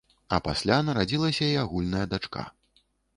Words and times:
А 0.35 0.37
пасля 0.45 0.77
нарадзілася 0.87 1.49
і 1.49 1.59
агульная 1.65 2.01
дачка. 2.15 2.47